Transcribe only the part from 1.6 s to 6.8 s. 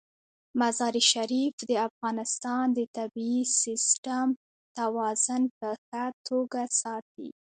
د افغانستان د طبعي سیسټم توازن په ښه توګه